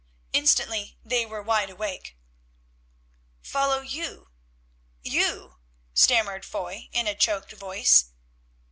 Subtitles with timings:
[0.33, 2.17] Instantly they were wide awake.
[3.43, 5.57] "Follow you—you?"
[5.93, 8.05] stammered Foy in a choked voice.